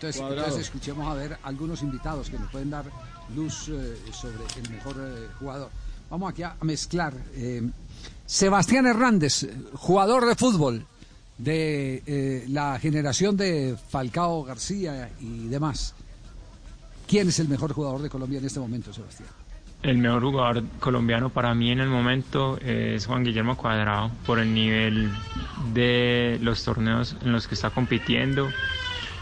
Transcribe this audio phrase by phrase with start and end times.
[0.00, 2.86] Entonces, entonces, escuchemos a ver algunos invitados que nos pueden dar
[3.36, 5.70] luz eh, sobre el mejor eh, jugador.
[6.08, 7.12] Vamos aquí a mezclar.
[7.34, 7.62] eh,
[8.24, 10.86] Sebastián Hernández, jugador de fútbol
[11.36, 15.94] de eh, la generación de Falcao García y demás.
[17.06, 19.28] ¿Quién es el mejor jugador de Colombia en este momento, Sebastián?
[19.82, 24.54] El mejor jugador colombiano para mí en el momento es Juan Guillermo Cuadrado por el
[24.54, 25.10] nivel
[25.74, 28.48] de los torneos en los que está compitiendo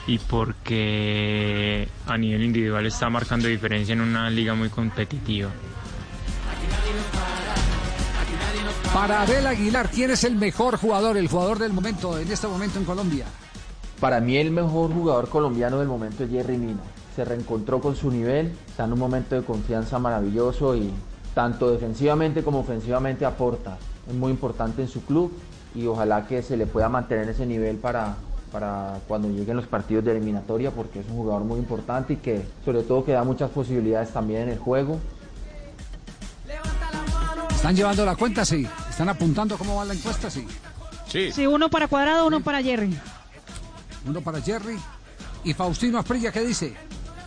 [0.09, 5.51] y porque a nivel individual está marcando diferencia en una liga muy competitiva.
[8.95, 12.79] Para Abel Aguilar, ¿quién es el mejor jugador, el jugador del momento, en este momento
[12.79, 13.27] en Colombia?
[14.01, 16.81] Para mí el mejor jugador colombiano del momento es Jerry Mina.
[17.15, 20.91] Se reencontró con su nivel, está en un momento de confianza maravilloso y
[21.35, 23.77] tanto defensivamente como ofensivamente aporta.
[24.09, 25.33] Es muy importante en su club
[25.75, 28.17] y ojalá que se le pueda mantener ese nivel para,
[28.53, 32.45] para cuando lleguen los partidos de eliminatoria porque es un jugador muy importante y que
[32.65, 34.99] sobre todo que da muchas posibilidades también en el juego.
[37.51, 38.45] ¿Están llevando la cuenta?
[38.45, 38.67] Sí.
[38.89, 40.31] ¿Están apuntando cómo va la encuesta?
[40.31, 40.47] Sí.
[41.07, 41.33] Sí.
[41.33, 42.97] Sí, uno para Cuadrado, uno para Jerry.
[44.07, 44.79] Uno para Jerry.
[45.45, 46.75] ¿Y Faustino Asprilla qué dice?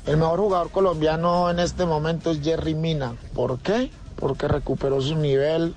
[0.05, 3.15] El mejor jugador colombiano en este momento es Jerry Mina.
[3.33, 3.91] ¿Por qué?
[4.15, 5.75] Porque recuperó su nivel,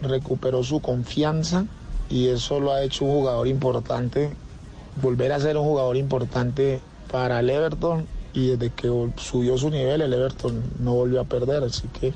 [0.00, 1.64] recuperó su confianza
[2.08, 4.30] y eso lo ha hecho un jugador importante,
[5.00, 10.02] volver a ser un jugador importante para el Everton y desde que subió su nivel
[10.02, 12.14] el Everton no volvió a perder, así que eh,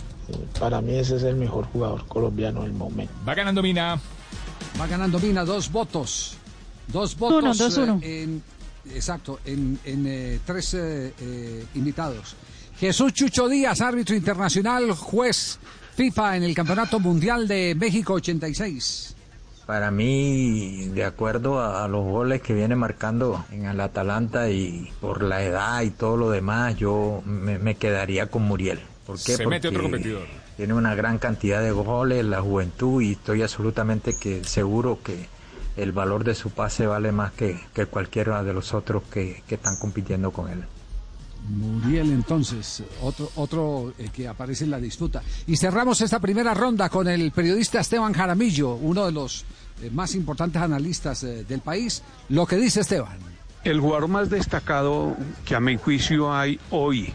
[0.59, 3.13] para mí ese es el mejor jugador colombiano del momento.
[3.27, 4.01] Va ganando Mina.
[4.81, 6.35] Va ganando Mina dos votos.
[6.89, 7.39] Dos votos.
[7.43, 8.01] Uno, dos, eh, uno.
[8.03, 8.43] en-
[8.95, 12.35] exacto, en, en, eh, tres eh, eh, invitados.
[12.81, 15.59] Jesús Chucho Díaz, árbitro internacional, juez
[15.97, 19.15] FIFA en el Campeonato Mundial de México 86.
[19.69, 24.91] Para mí, de acuerdo a, a los goles que viene marcando en el Atalanta y
[24.99, 28.81] por la edad y todo lo demás, yo me, me quedaría con Muriel.
[29.07, 29.37] ¿Por qué?
[29.37, 30.27] Se mete otro Porque competidor.
[30.57, 35.27] Tiene una gran cantidad de goles, la juventud y estoy absolutamente que seguro que
[35.77, 39.57] el valor de su pase vale más que, que cualquiera de los otros que, que
[39.57, 40.65] están compitiendo con él.
[41.51, 45.23] Muriel entonces, otro, otro eh, que aparece en la disputa.
[45.47, 49.45] Y cerramos esta primera ronda con el periodista Esteban Jaramillo, uno de los
[49.93, 52.03] más importantes analistas eh, del país.
[52.29, 53.19] Lo que dice Esteban.
[53.65, 57.13] El jugador más destacado que a mi juicio hay hoy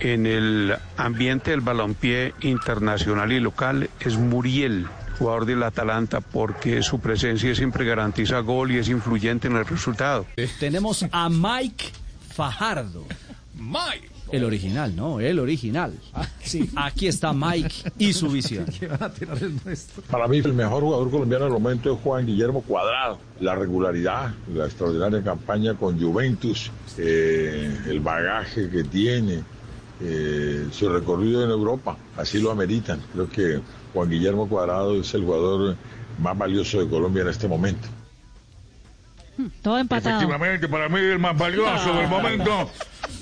[0.00, 4.86] en el ambiente del balompié internacional y local es Muriel,
[5.18, 10.26] jugador del Atalanta, porque su presencia siempre garantiza gol y es influyente en el resultado.
[10.60, 11.86] Tenemos a Mike
[12.34, 13.04] Fajardo.
[13.54, 14.15] Mike.
[14.32, 15.20] El original, ¿no?
[15.20, 15.92] El original.
[16.42, 16.68] sí.
[16.74, 18.66] Aquí está Mike y su visión.
[20.10, 23.18] Para mí el mejor jugador colombiano del momento es Juan Guillermo Cuadrado.
[23.40, 29.42] La regularidad, la extraordinaria campaña con Juventus, eh, el bagaje que tiene,
[30.00, 33.00] eh, su recorrido en Europa, así lo ameritan.
[33.12, 33.60] Creo que
[33.94, 35.76] Juan Guillermo Cuadrado es el jugador
[36.18, 37.88] más valioso de Colombia en este momento.
[39.62, 40.16] Todo empatado.
[40.16, 42.70] Efectivamente, para mí el más valioso del momento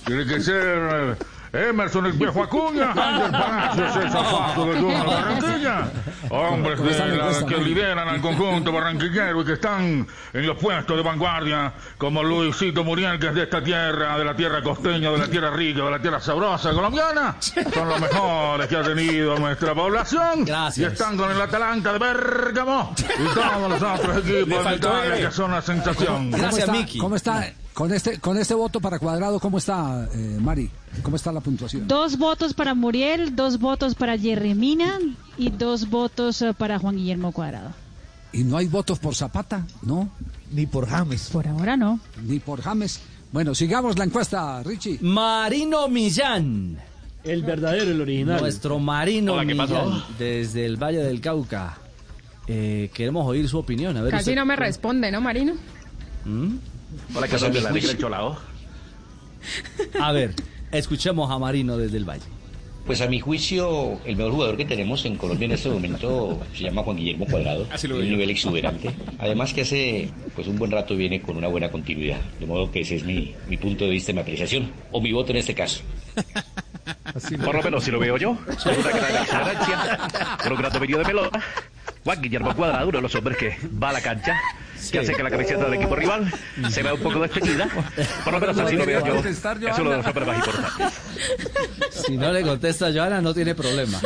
[0.06, 1.16] tiene que ser
[1.52, 5.88] eh, Emerson el viejo Acuña, Ángel Palacios, el zapato de Duna Barranquilla.
[6.30, 11.02] Hombres de la- que lideran al conjunto barranquillero y que están en los puestos de
[11.02, 15.28] vanguardia, como Luisito Muriel, que es de esta tierra, de la tierra costeña, de la
[15.28, 17.36] tierra rica, de la tierra sabrosa colombiana.
[17.72, 20.44] Son los mejores que ha tenido nuestra población.
[20.44, 20.78] Gracias.
[20.90, 25.30] Y están con el Atalanta de Bergamo y todos los otros equipos de Italia que
[25.30, 26.30] son la sensación.
[26.32, 26.98] ¿Cómo Gracias, está, Miki.
[26.98, 29.38] ¿Cómo está con este, con este voto para cuadrado?
[29.40, 30.70] ¿Cómo está, eh, Mari?
[31.02, 31.86] ¿Cómo está la puntuación?
[31.88, 34.98] Dos votos para Muriel, dos votos para Jerry Mina
[35.36, 37.70] y dos votos eh, para Juan Guillermo Cuadrado.
[38.32, 39.66] ¿Y no hay votos por Zapata?
[39.82, 40.08] ¿No?
[40.52, 41.28] Ni por James.
[41.32, 42.00] Por ahora no.
[42.26, 43.00] Ni por James.
[43.32, 44.98] Bueno, sigamos la encuesta, Richie.
[45.00, 46.78] Marino Millán.
[47.24, 48.40] El verdadero, el original.
[48.40, 49.84] Nuestro Marino Hola, ¿qué pasó?
[49.84, 51.78] Millán, desde el Valle del Cauca.
[52.46, 53.96] Eh, queremos oír su opinión.
[53.96, 55.54] A ver Casi usted- no me responde, ¿no, Marino?
[56.24, 56.56] ¿Mm?
[57.14, 58.36] Hola, que son de la negra el cholao.
[60.00, 60.34] A ver,
[60.72, 62.24] escuchemos a Marino desde el Valle.
[62.86, 66.64] Pues a mi juicio, el mejor jugador que tenemos en Colombia en este momento se
[66.64, 67.66] llama Juan Guillermo Cuadrado.
[67.72, 68.90] Así lo un nivel exuberante.
[69.18, 72.20] Además que hace pues un buen rato viene con una buena continuidad.
[72.38, 74.70] De modo que ese es mi, mi punto de vista, mi apreciación.
[74.92, 75.80] O mi voto en este caso.
[77.42, 78.36] Por lo menos si lo veo yo.
[78.62, 81.40] Con una gran un gran dominio de pelota.
[82.04, 84.38] Juan Guillermo Cuadrado, uno de los hombres que va a la cancha,
[84.92, 86.30] que hace que la camiseta del equipo rival
[86.70, 87.66] se vea un poco desteñida.
[88.24, 89.14] Por lo menos así lo veo yo.
[89.16, 90.92] Es uno de los hombres más importantes.
[91.90, 94.00] Si no le contesta Joana, no tiene problema.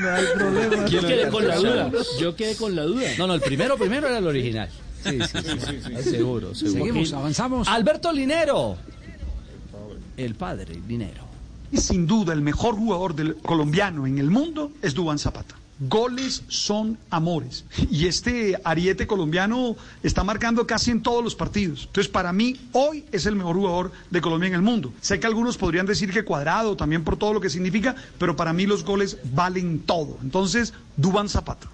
[0.00, 0.86] No hay problema.
[0.86, 1.90] Yo quedé con la duda.
[2.20, 3.08] Yo quedé con la duda.
[3.18, 4.68] No, no, el primero primero era el original.
[5.02, 6.10] Sí, sí, sí.
[6.10, 6.84] Seguro, seguro.
[6.84, 7.66] Seguimos, avanzamos.
[7.66, 8.76] Alberto Linero.
[10.16, 11.24] el padre Dinero.
[11.72, 15.56] Sin duda, el mejor jugador del colombiano en el mundo es Dubán Zapata.
[15.88, 17.64] Goles son amores.
[17.90, 21.86] Y este ariete colombiano está marcando casi en todos los partidos.
[21.86, 24.92] Entonces, para mí, hoy es el mejor jugador de Colombia en el mundo.
[25.00, 28.52] Sé que algunos podrían decir que cuadrado, también por todo lo que significa, pero para
[28.52, 30.18] mí los goles valen todo.
[30.22, 31.68] Entonces, Dubán Zapata.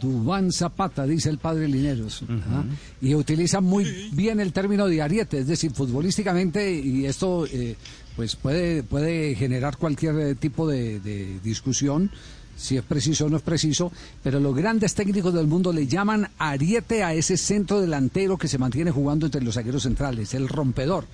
[0.00, 2.22] Dubán Zapata, dice el padre Lineros.
[2.24, 2.64] Ajá.
[3.00, 7.76] Y utiliza muy bien el término de ariete, es decir, futbolísticamente, y esto eh,
[8.16, 12.10] pues puede, puede generar cualquier eh, tipo de, de discusión,
[12.56, 13.90] si es preciso o no es preciso,
[14.22, 18.58] pero los grandes técnicos del mundo le llaman ariete a ese centro delantero que se
[18.58, 21.06] mantiene jugando entre los zagueros centrales, el rompedor.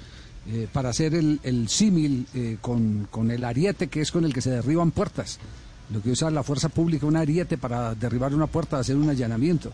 [0.48, 4.32] eh, para hacer el, el símil eh, con, con el ariete que es con el
[4.32, 5.38] que se derriban puertas
[5.90, 9.72] lo que usa la fuerza pública, un ariete para derribar una puerta, hacer un allanamiento.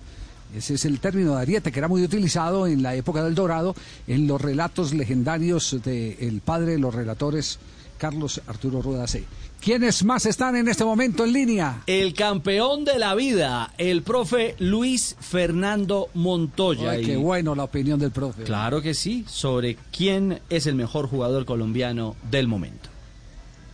[0.54, 3.74] Ese es el término de ariete que era muy utilizado en la época del Dorado,
[4.06, 7.58] en los relatos legendarios del padre de los relatores,
[7.96, 9.24] Carlos Arturo Rueda C.
[9.62, 11.84] ¿Quiénes más están en este momento en línea?
[11.86, 16.90] El campeón de la vida, el profe Luis Fernando Montoya.
[16.90, 18.42] Ay, qué bueno la opinión del profe.
[18.42, 22.91] Claro que sí, sobre quién es el mejor jugador colombiano del momento.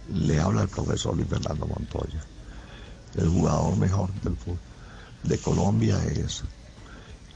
[0.09, 2.25] Le habla el profesor Luis Fernando Montoya.
[3.17, 4.59] El jugador mejor del fútbol
[5.23, 6.45] de Colombia es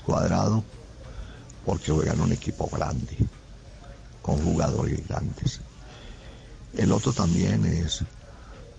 [0.05, 0.65] Cuadrado
[1.65, 3.17] porque juega en un equipo grande,
[4.21, 5.61] con jugadores grandes.
[6.75, 8.05] El otro también es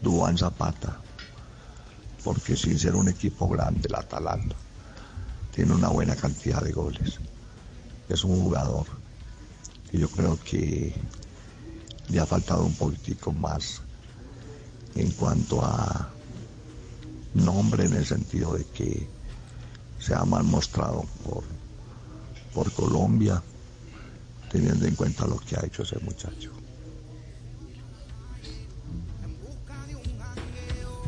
[0.01, 0.99] Duván Zapata,
[2.23, 4.55] porque sin ser un equipo grande, el Atalanta
[5.53, 7.19] tiene una buena cantidad de goles.
[8.09, 8.87] Es un jugador
[9.91, 10.93] y yo creo que
[12.09, 13.82] le ha faltado un poquitico más
[14.95, 16.09] en cuanto a
[17.33, 19.07] nombre en el sentido de que
[19.99, 21.43] se ha mal mostrado por,
[22.53, 23.41] por Colombia
[24.51, 26.51] teniendo en cuenta lo que ha hecho ese muchacho.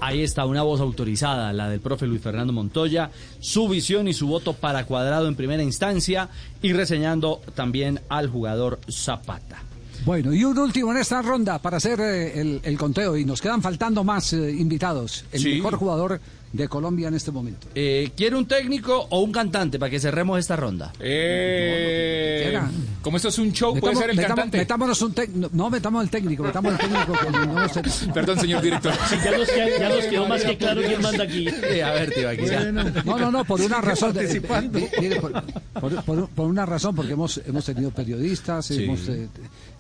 [0.01, 4.27] Ahí está una voz autorizada, la del profe Luis Fernando Montoya, su visión y su
[4.27, 6.29] voto para cuadrado en primera instancia
[6.61, 9.63] y reseñando también al jugador Zapata.
[10.05, 13.41] Bueno, y un último en esta ronda para hacer eh, el, el conteo y nos
[13.41, 15.25] quedan faltando más eh, invitados.
[15.31, 15.53] El Sí.
[15.55, 16.21] mejor jugador
[16.55, 17.67] de Colombia en este momento.
[17.75, 20.93] Eh, ¿Quiere un técnico o un cantante para que cerremos esta ronda?
[20.99, 22.59] Eh,
[23.01, 24.57] como esto es un show, puede Metamos- ser el metamos- cantante.
[24.57, 28.93] Metámonos un técnico, no metamos el técnico, metamos el técnico se- Perdón, señor director.
[29.23, 31.47] ya nos queda- ya nos quedó más que claro quién manda aquí.
[31.49, 32.71] a ver, tío, aquí ya.
[32.71, 34.13] No, no, no, por una razón.
[34.13, 35.31] de- de- mire, por,
[35.79, 38.83] por- por- por una razón, porque hemos, hemos tenido periodistas, Sí.
[38.83, 39.27] hemos, eh,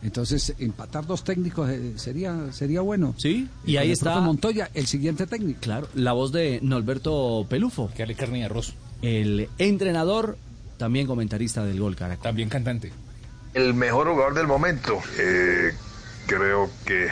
[0.03, 3.15] entonces empatar dos técnicos eh, sería, sería bueno.
[3.17, 5.59] Sí, y con ahí está- Montoya, el siguiente técnico.
[5.61, 7.91] Claro, la voz de Norberto Pelufo.
[7.95, 8.73] Que ale carne y arroz.
[9.01, 10.37] El entrenador,
[10.77, 12.23] también comentarista del Gol Caracol.
[12.23, 12.91] También cantante.
[13.53, 15.73] El mejor jugador del momento, eh,
[16.27, 17.07] creo que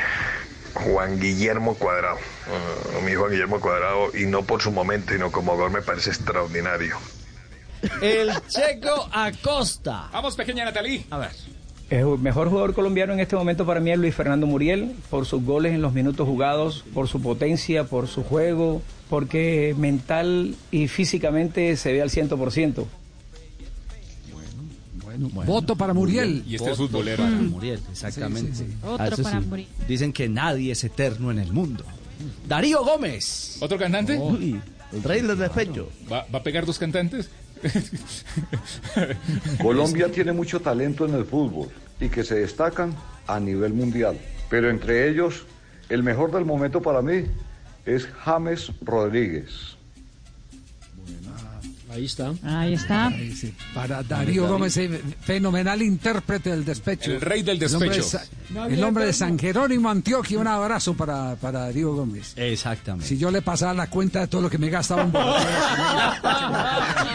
[0.73, 2.17] Juan Guillermo Cuadrado.
[2.47, 6.09] Ah, mi Juan Guillermo Cuadrado, y no por su momento, sino como jugador me parece
[6.09, 6.97] extraordinario.
[8.01, 10.09] El Checo Acosta.
[10.11, 11.05] Vamos, pequeña Natalí.
[11.09, 11.31] A ver.
[11.93, 15.43] El mejor jugador colombiano en este momento para mí es Luis Fernando Muriel, por sus
[15.43, 18.81] goles en los minutos jugados, por su potencia, por su juego,
[19.11, 22.85] porque mental y físicamente se ve al 100%.
[25.05, 26.43] Bueno, voto para Muriel.
[26.47, 27.23] Y este es Voto futbolero.
[27.23, 27.49] Para Mm.
[27.51, 28.55] Muriel, exactamente.
[28.55, 28.77] Sí, sí, sí.
[28.87, 29.45] Otro para sí.
[29.47, 29.67] Muriel.
[29.87, 31.83] Dicen que nadie es eterno en el mundo.
[32.47, 33.57] Darío Gómez.
[33.59, 34.15] ¿Otro cantante?
[34.15, 35.89] El rey del despecho.
[36.11, 37.29] ¿Va, va a pegar dos cantantes?
[39.61, 42.95] Colombia tiene mucho talento en el fútbol y que se destacan
[43.27, 44.19] a nivel mundial.
[44.49, 45.45] Pero entre ellos,
[45.89, 47.25] el mejor del momento para mí
[47.85, 49.77] es James Rodríguez.
[51.93, 52.33] Ahí está.
[52.43, 53.13] Ahí está.
[53.73, 57.11] Para Darío Gómez, eh, fenomenal intérprete del despecho.
[57.11, 58.17] El rey del El hombre de despecho.
[58.17, 60.39] Sa- El hombre de San Jerónimo, Antioquia.
[60.39, 62.33] Un abrazo para, para Darío Gómez.
[62.35, 63.07] Exactamente.
[63.07, 66.19] Si yo le pasara la cuenta de todo lo que me gastaba en Bogotá.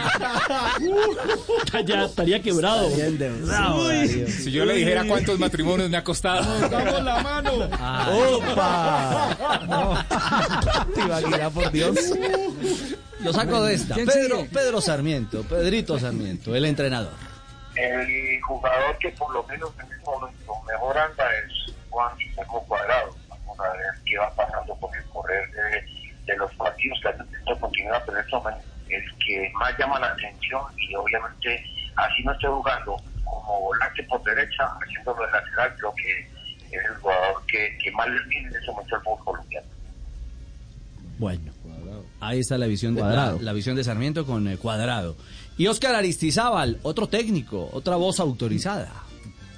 [1.85, 2.87] ya estaría quebrado.
[2.87, 4.27] Uy.
[4.27, 6.69] Si yo le dijera cuántos matrimonios me ha costado.
[6.69, 7.51] ¡Damos la mano!
[8.37, 9.37] ¡Opa!
[10.95, 11.97] Tibaquirá, por Dios.
[13.23, 13.95] Lo saco de esta.
[13.95, 14.49] ¿Quién Pedro, sigue?
[14.69, 17.13] Pedro Sarmiento, Pedrito Sarmiento, el entrenador.
[17.75, 23.15] El jugador que por lo menos en este momento mejor anda es Juan Guillermo Cuadrado.
[23.29, 25.49] Vamos a ver va pasando con el correr
[26.27, 29.99] de, los partidos que han tenido continuidad, pero en este momento el que más llama
[30.01, 30.61] la atención
[30.95, 31.63] obviamente
[31.95, 32.95] así no esté jugando
[33.25, 36.19] como volante por derecha, haciéndolo de lateral, creo que
[36.77, 39.67] es el jugador que, que más le viene en ese momento al fútbol colombiano.
[41.17, 41.51] Bueno,
[42.39, 43.39] ahí está la visión de, la, Cuadrado.
[43.41, 45.15] la visión de Sarmiento con eh, Cuadrado.
[45.57, 48.91] Y Oscar Aristizábal, otro técnico, otra voz autorizada.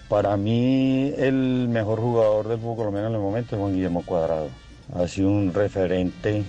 [0.09, 4.49] Para mí el mejor jugador del fútbol colombiano en el momento es Juan Guillermo Cuadrado.
[4.93, 6.43] Ha sido un referente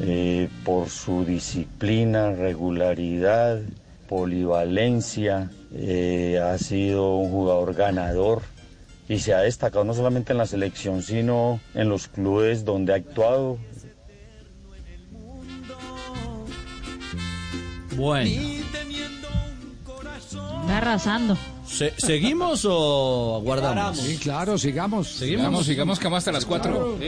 [0.00, 3.60] eh, por su disciplina, regularidad,
[4.08, 5.50] polivalencia.
[5.74, 8.42] eh, ha sido un jugador ganador
[9.08, 12.96] y se ha destacado no solamente en la selección, sino en los clubes donde ha
[12.96, 13.58] actuado.
[17.96, 18.30] Bueno.
[20.62, 21.36] Está arrasando.
[21.66, 23.98] Se- ¿Seguimos o guardamos?
[23.98, 25.08] Sí, claro, sigamos.
[25.08, 26.98] Sigamos, sigamos, que vamos hasta las 4.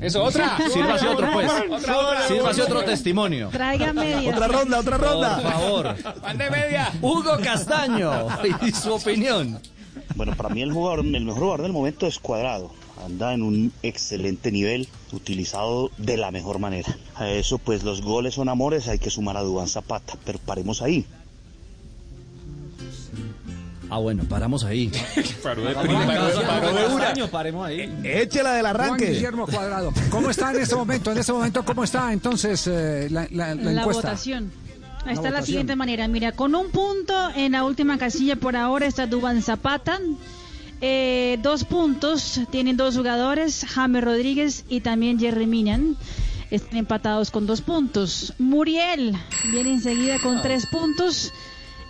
[0.00, 0.58] Eso, otra.
[0.72, 1.50] Sírvase otro, pues.
[1.70, 2.28] Otra, otra.
[2.28, 3.48] Sírvase otro testimonio.
[3.50, 4.30] Traiga media.
[4.34, 5.36] Otra ronda, otra ronda.
[5.40, 5.96] Por favor.
[6.22, 6.92] Mande media.
[7.00, 8.28] Hugo Castaño
[8.66, 9.58] y su opinión.
[10.14, 12.72] Bueno, para mí el jugador, el mejor jugador del momento es Cuadrado.
[13.04, 16.96] Anda en un excelente nivel, utilizado de la mejor manera.
[17.14, 20.82] A eso, pues los goles son amores, hay que sumar a Dubán Zapata, pero paremos
[20.82, 21.04] ahí.
[23.88, 24.90] Ah, bueno, paramos ahí.
[25.42, 27.82] Paró de Paró paremos ahí.
[28.02, 29.10] Échela del Juan arranque.
[29.12, 29.92] Guillermo Cuadrado.
[30.10, 31.12] ¿Cómo está en este momento?
[31.12, 34.02] En este momento, ¿cómo está entonces eh, la, la- la La encuesta?
[34.08, 34.50] votación.
[35.08, 36.08] Está de la siguiente manera.
[36.08, 40.00] Mira, con un punto en la última casilla por ahora está Duban Zapata.
[40.80, 45.96] Eh, dos puntos tienen dos jugadores, James Rodríguez y también Jerry Minan.
[46.50, 48.34] Están empatados con dos puntos.
[48.38, 49.16] Muriel
[49.50, 51.32] viene enseguida con tres puntos.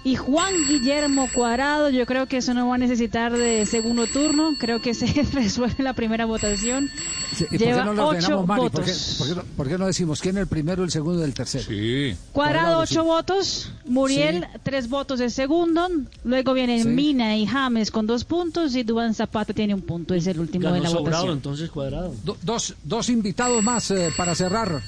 [0.06, 4.54] Y Juan Guillermo Cuadrado, yo creo que eso no va a necesitar de segundo turno.
[4.56, 6.88] Creo que se resuelve la primera votación.
[7.34, 9.16] Sí, ¿y por qué Lleva no ocho votos.
[9.18, 11.64] por qué no, por qué no decimos quién el primero, el segundo y el tercero?
[11.66, 12.14] Sí.
[12.30, 13.72] Cuadrado, ocho votos.
[13.84, 15.88] Muriel, tres votos de segundo.
[16.22, 16.88] Luego vienen Sí.
[16.88, 18.76] Mina y James con dos puntos.
[18.76, 20.14] Y Dubán Zapata tiene un punto.
[20.14, 21.32] Es el último de la sobrado votación.
[21.38, 22.14] entonces cuadrado.
[22.22, 24.80] Do- dos, dos invitados más eh, para cerrar.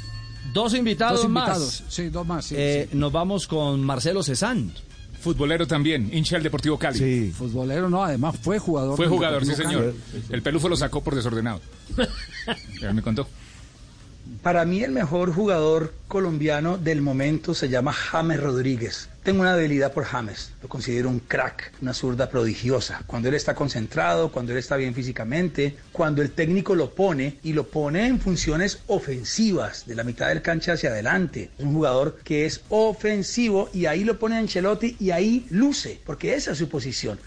[0.54, 1.82] Dos invitados, dos más.
[1.88, 2.44] Sí, dos más.
[2.44, 2.96] sí, Eh, sí.
[2.96, 4.72] Nos vamos con Marcelo Cezán.
[5.20, 6.98] Futbolero también, hincha del Deportivo Cali.
[6.98, 7.32] Sí.
[7.36, 8.96] Futbolero no, además fue jugador.
[8.96, 9.94] Fue jugador, sí señor.
[10.12, 10.24] Cali.
[10.30, 11.60] El pelufo lo sacó por desordenado.
[12.80, 13.28] Ya me contó.
[14.42, 19.08] Para mí el mejor jugador colombiano del momento se llama James Rodríguez.
[19.22, 23.02] Tengo una debilidad por James, lo considero un crack, una zurda prodigiosa.
[23.06, 27.54] Cuando él está concentrado, cuando él está bien físicamente, cuando el técnico lo pone y
[27.54, 31.50] lo pone en funciones ofensivas, de la mitad del cancha hacia adelante.
[31.58, 36.34] Es un jugador que es ofensivo y ahí lo pone Ancelotti y ahí luce, porque
[36.34, 37.18] esa es su posición.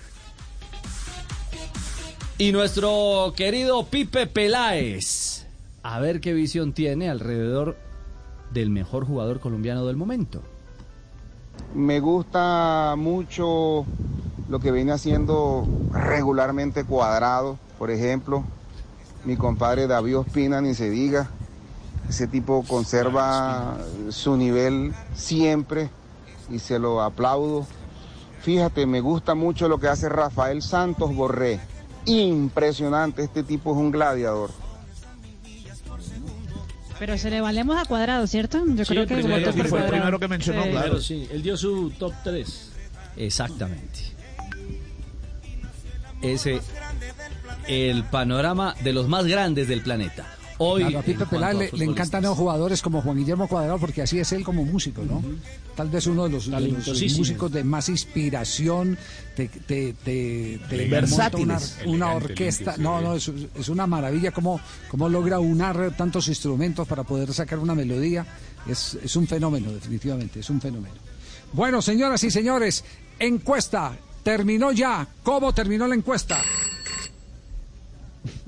[2.38, 5.31] Y nuestro querido Pipe Peláez.
[5.84, 7.76] A ver qué visión tiene alrededor
[8.54, 10.42] del mejor jugador colombiano del momento.
[11.74, 13.86] Me gusta mucho
[14.48, 18.44] lo que viene haciendo regularmente cuadrado, por ejemplo.
[19.26, 21.30] Mi compadre David Ospina, ni se diga.
[22.10, 23.78] Ese tipo conserva
[24.10, 25.90] su nivel siempre
[26.50, 27.66] y se lo aplaudo.
[28.42, 31.60] Fíjate, me gusta mucho lo que hace Rafael Santos Borré.
[32.06, 34.50] Impresionante, este tipo es un gladiador.
[37.02, 38.64] Pero se le valemos a cuadrado, ¿cierto?
[38.76, 40.70] Yo Sí, creo que primero, votó por fue el primero que mencionó, Sí.
[40.70, 40.88] claro.
[40.90, 42.72] Pero sí, él dio su top 3.
[43.18, 44.00] Exactamente.
[46.22, 46.62] Ese
[47.68, 50.28] el panorama de los más grandes del planeta.
[50.64, 54.02] Hoy a cuanto Peláez a le, le encantan los jugadores como Juan Guillermo Cuadrado porque
[54.02, 55.24] así es él como músico, ¿no?
[55.76, 57.18] Tal vez uno de los, de los Talentosísimo.
[57.20, 58.98] músicos de más inspiración,
[59.36, 61.10] te, te, te, te Elegantes.
[61.12, 61.78] monta una, Versátiles.
[61.88, 62.76] una orquesta.
[62.78, 67.60] No, no, es, es una maravilla cómo, cómo logra unar tantos instrumentos para poder sacar
[67.60, 68.26] una melodía.
[68.68, 70.96] Es, es un fenómeno, definitivamente, es un fenómeno.
[71.54, 72.84] Bueno, señoras y señores,
[73.20, 73.98] encuesta.
[74.24, 75.08] Terminó ya.
[75.24, 76.40] ¿Cómo terminó la encuesta?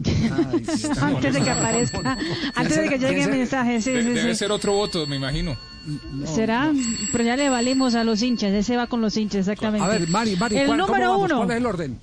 [1.01, 2.17] Antes de que aparezca,
[2.55, 4.39] antes de que llegue el mensaje, sí, De- sí, debe sí.
[4.39, 5.55] ser otro voto, me imagino.
[6.25, 6.71] ¿Será?
[7.11, 9.85] Pero ya le valimos a los hinchas, ese va con los hinchas, exactamente.
[9.85, 11.99] A ver, Mari, Mari, el ¿cuál- número uno, ¿Cuál es el orden?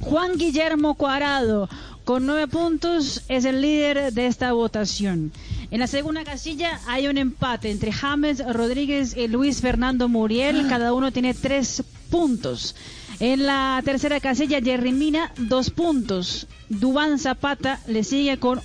[0.00, 1.68] Juan Guillermo Cuadrado,
[2.04, 5.32] con nueve puntos, es el líder de esta votación.
[5.70, 10.92] En la segunda casilla hay un empate entre James Rodríguez y Luis Fernando Muriel, cada
[10.92, 12.74] uno tiene tres puntos.
[13.20, 16.46] En la tercera casilla, Jerry Mina, dos puntos.
[16.68, 18.60] Dubán Zapata le sigue con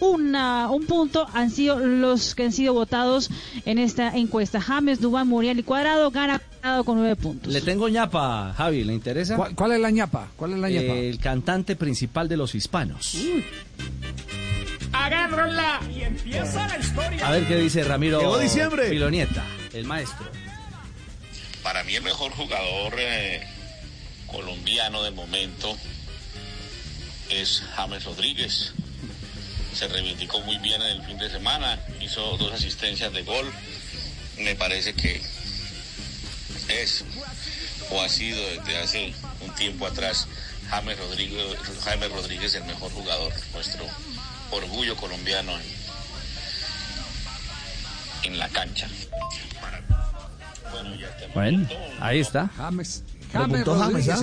[0.00, 1.26] una, un punto.
[1.34, 3.30] Han sido los que han sido votados
[3.66, 4.60] en esta encuesta.
[4.60, 7.52] James, Dubán, Muriel y Cuadrado gana Cuadrado con nueve puntos.
[7.52, 9.36] Le tengo ñapa, Javi, ¿le interesa?
[9.36, 10.28] ¿Cuál, cuál es la ñapa?
[10.36, 10.94] ¿Cuál es la ñapa?
[10.94, 13.14] El cantante principal de los hispanos.
[14.92, 17.28] Agárrenla y empieza la historia.
[17.28, 18.88] A ver qué dice Ramiro Llegó diciembre.
[18.88, 20.26] Filonieta, el maestro.
[21.62, 23.46] Para mí el mejor jugador eh,
[24.28, 25.76] colombiano del momento
[27.30, 28.72] es James Rodríguez.
[29.74, 33.52] Se reivindicó muy bien en el fin de semana, hizo dos asistencias de gol.
[34.38, 35.20] Me parece que
[36.68, 37.04] es
[37.90, 40.26] o ha sido desde hace un tiempo atrás
[40.68, 43.86] James Rodríguez, James Rodríguez el mejor jugador, nuestro
[44.50, 45.52] orgullo colombiano
[48.22, 48.88] en, en la cancha.
[50.70, 51.08] Bueno, ya.
[51.34, 51.68] Bueno,
[52.00, 52.50] ahí está.
[52.56, 54.16] James, James Preguntó James, ¿ah?